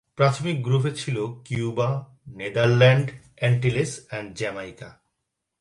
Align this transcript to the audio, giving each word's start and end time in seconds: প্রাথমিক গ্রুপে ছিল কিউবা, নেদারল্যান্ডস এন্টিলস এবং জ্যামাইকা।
প্রাথমিক 0.15 0.57
গ্রুপে 0.61 0.91
ছিল 0.91 1.17
কিউবা, 1.45 1.89
নেদারল্যান্ডস 2.27 3.13
এন্টিলস 3.37 3.91
এবং 4.11 4.33
জ্যামাইকা। 4.33 4.89